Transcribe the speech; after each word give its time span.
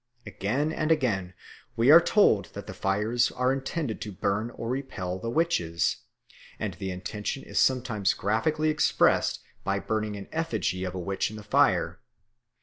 Again 0.25 0.71
and 0.73 0.91
again 0.91 1.35
we 1.75 1.91
are 1.91 2.01
told 2.01 2.45
that 2.55 2.65
the 2.65 2.73
fires 2.73 3.31
are 3.33 3.53
intended 3.53 4.01
to 4.01 4.11
burn 4.11 4.49
or 4.49 4.67
repel 4.67 5.19
the 5.19 5.29
witches; 5.29 5.97
and 6.57 6.73
the 6.73 6.89
intention 6.89 7.43
is 7.43 7.59
sometimes 7.59 8.15
graphically 8.15 8.69
expressed 8.71 9.41
by 9.63 9.77
burning 9.77 10.15
an 10.17 10.27
effigy 10.31 10.85
of 10.85 10.95
a 10.95 10.99
witch 10.99 11.29
in 11.29 11.35
the 11.37 11.43
fire. 11.43 11.99